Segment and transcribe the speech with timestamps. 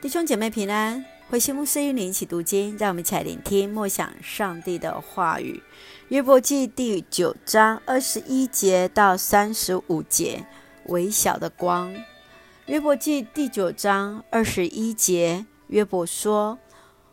[0.00, 5.60] 弟兄姐妹平安，慧馨牧师与你一起读经，让我们一起来聆听默想上帝的话语。
[6.06, 10.46] 约伯记第九章二十一节到三十五节，
[10.84, 11.92] 微小的光。
[12.66, 16.60] 约伯记第九章二十一节，约伯说：“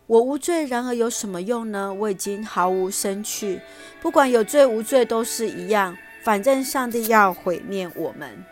[0.05, 1.91] 我无罪，然而有什么用呢？
[1.91, 3.59] 我已经毫无生趣，
[3.99, 8.45] 不管有罪无罪都是一样，反正上帝要毁灭我们。”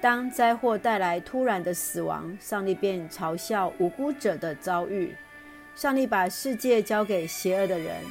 [0.00, 5.14] 当灾祸带来突然的死亡，上帝便嘲笑无辜者的遭遇。
[5.74, 8.02] 上帝把世界交给邪恶的人，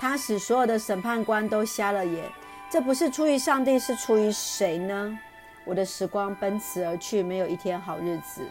[0.00, 2.24] 他使所有的审判官都瞎了眼。
[2.68, 5.18] 这不是出于上帝，是出于谁呢？
[5.64, 8.42] 我的时光奔驰而去，没有一天好日子。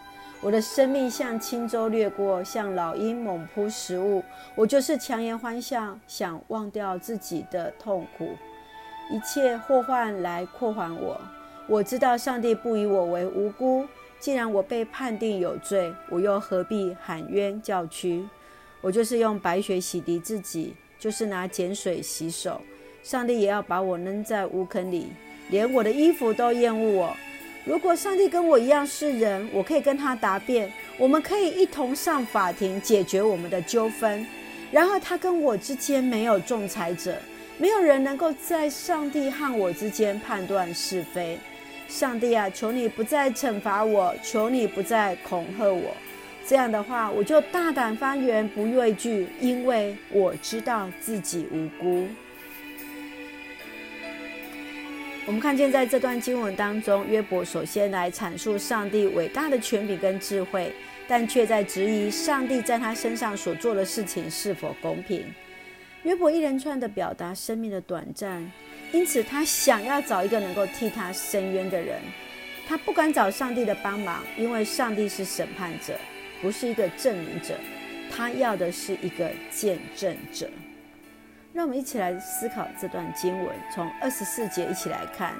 [0.41, 4.23] 我的生命像轻舟掠过，像老鹰猛扑食物。
[4.55, 8.37] 我就是强颜欢笑，想忘掉自己的痛苦。
[9.11, 11.19] 一切祸患来扩缓我。
[11.69, 13.85] 我知道上帝不以我为无辜，
[14.19, 18.27] 既然我被判定有罪，我又何必喊冤叫屈？
[18.81, 22.59] 我就是用白水洗涤自己，就是拿碱水洗手，
[23.03, 25.09] 上帝也要把我扔在污坑里，
[25.51, 27.15] 连我的衣服都厌恶我。
[27.65, 34.25] 如果上帝跟我一样是人，我可以跟他答辩，我们可以一同上法庭解决我们的纠纷。
[34.71, 37.15] 然而他跟我之间没有仲裁者，
[37.59, 41.37] 没有人能够在上帝和我之间判断是非。
[41.89, 45.91] 上帝啊，求你不再惩罚我，求你不再恐吓我。
[46.45, 52.07] 这样的话，我就大胆发言，不畏惧，因为我知道自己无辜。
[55.25, 60.71] 我们看见在这段经文当中，约伯首先来阐述上帝伟大的权柄跟智慧，
[61.07, 65.25] 但却在质疑上帝在他身上所做的事情是否公平。
[66.03, 68.51] 约伯一连串的表达生命的短暂。
[68.91, 72.01] 因此，他想要找一个能够替他伸冤的人。
[72.67, 75.95] 他不敢找上帝的帮忙，因为上帝是审判者，
[76.41, 77.55] 不是一个证明者。
[78.11, 80.49] 他要的是一个见证者。
[81.53, 85.33] 让我们一起来思考这段经文，从二十四节一起来看：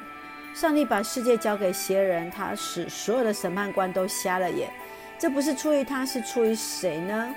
[0.54, 4.70] 上帝把世界交给邪人，他使所有的审判官都瞎了眼。
[5.18, 7.34] 这不是出于他，是出于谁呢？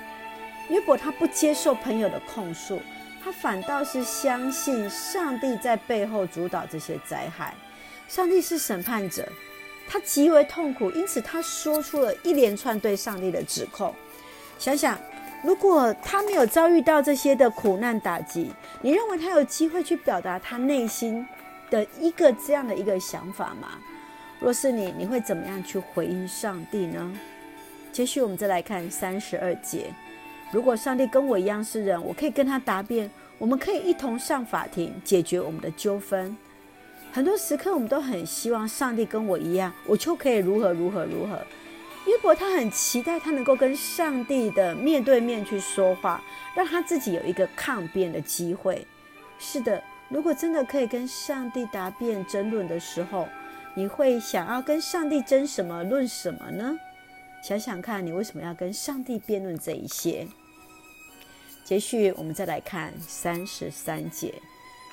[0.69, 2.81] 约伯他不接受朋友的控诉。
[3.23, 7.55] 他反倒是相信上帝在背后主导这些灾害，
[8.09, 9.31] 上帝是审判者，
[9.89, 13.95] 他极为痛苦，因此他说出了一连串对上帝的指控。
[14.59, 14.99] 想想，
[15.45, 18.51] 如果他没有遭遇到这些的苦难打击，
[18.81, 21.27] 你认为他有机会去表达他内心
[21.71, 23.79] 的一个这样的一个想法吗？
[24.41, 27.13] 若是你，你会怎么样去回应上帝呢？
[27.93, 29.93] 接续我们再来看三十二节。
[30.53, 36.37] 如果上帝跟我一样是人，我可以跟他答辩，我们可以一同上法庭解决我们的纠纷。
[37.11, 41.39] 很多时刻，我们都很希望上帝跟我一样，我就可以如何如何如何。
[42.07, 46.23] 约伯他很期待他能够跟上帝的面对面去说话，
[46.55, 48.87] 让他自己有一个抗辩的机会。
[49.39, 53.27] 是的，如果真的可以跟上帝答辩争论的时候，
[53.75, 56.77] 你会想要跟上帝争什么论什么呢？
[57.43, 60.27] 想想看，你为什么要跟上帝辩论这一些？
[61.65, 64.35] 接续，我们再来看三十三节，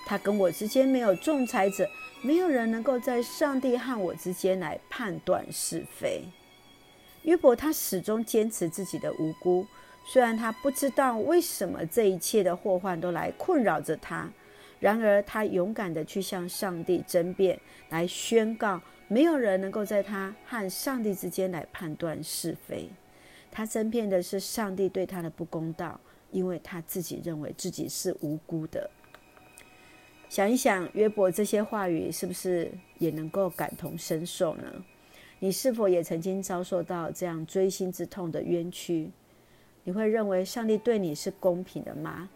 [0.06, 1.90] 他跟我之间没有仲裁者，
[2.22, 6.24] 没有人能够在上帝和我之间来判断是非。
[7.24, 9.66] 约伯他始终坚持自己的无辜，
[10.06, 14.30] 虽然他不知道为什么这一切的祸患都来困扰着他，
[14.80, 17.60] 然而他勇敢地去向上帝争辩，
[17.90, 22.90] 来宣告没有人能够在他和上帝之间来判断是非。
[23.52, 26.00] 他争辩的是上帝对他的不公道。
[26.32, 28.90] 因为他自己认为自己是无辜的。
[30.30, 34.64] 想一想，约伯这些话语是不是也能够感同身受呢？
[35.40, 39.10] 你是否也曾经遭受到这样锥心之痛的冤屈？
[39.84, 42.30] 你会认为上帝对你是公平的吗？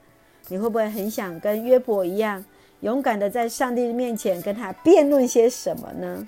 [0.47, 2.43] 你会不会很想跟约伯一样，
[2.79, 6.27] 勇敢的在上帝面前跟他辩论些什么呢？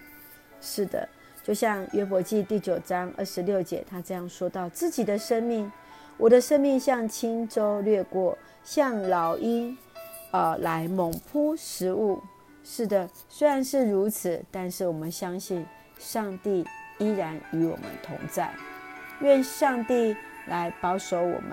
[0.61, 1.09] 是的，
[1.43, 5.71] 就像约伯记第九章二十六节，他这样说到自己的生命。
[6.17, 9.77] 我的生命像轻舟掠过，像老鹰，
[10.31, 12.21] 呃，来猛扑食物。
[12.63, 15.65] 是的，虽然是如此，但是我们相信
[15.99, 16.65] 上帝
[16.97, 18.49] 依然与我们同在。
[19.19, 20.15] 愿上帝
[20.47, 21.51] 来保守我们。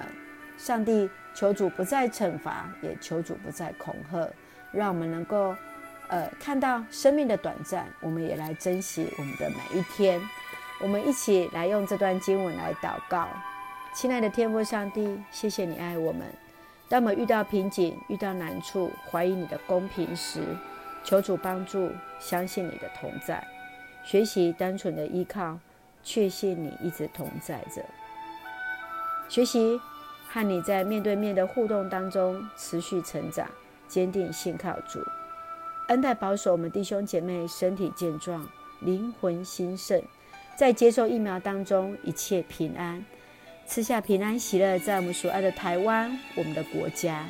[0.57, 4.31] 上帝求主不再惩罚，也求主不再恐吓，
[4.71, 5.57] 让我们能够，
[6.09, 10.21] 呃，看到生命的短暂，我们也来珍惜我们的每一天。
[10.81, 13.29] 我们一起来用这段经文来祷告。
[13.95, 16.27] 亲爱的天父上帝，谢谢你爱我们。
[16.89, 20.41] 当我们遇到瓶颈、遇到难处、怀疑你的公平时，
[21.05, 23.47] 求主帮助，相信你的同在，
[24.03, 25.59] 学习单纯的依靠，
[26.03, 27.85] 确信你一直同在着。
[29.29, 29.79] 学习
[30.27, 33.47] 和你在面对面的互动当中持续成长，
[33.87, 35.01] 坚定信靠主，
[35.89, 38.49] 恩待保守我们弟兄姐妹身体健壮，
[38.81, 40.03] 灵魂兴盛，
[40.57, 43.05] 在接受疫苗当中一切平安，
[43.73, 47.25] 赐下平安喜乐，在我们所爱的台湾，我们的国家。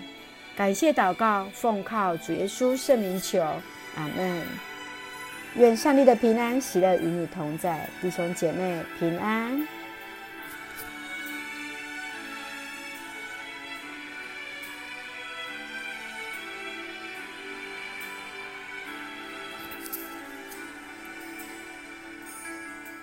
[0.57, 4.43] 感谢祷告，奉靠主耶稣圣名求，阿门。
[5.55, 9.57] 愿上帝的平安喜乐与你同在，弟兄姐妹平安。